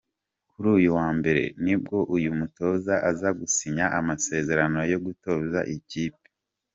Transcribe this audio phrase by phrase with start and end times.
[0.51, 6.25] Kuri uyu wa Mbere, nibwo uyu mutoza aza gusinya amasezerano yo gutoza iyi kipe.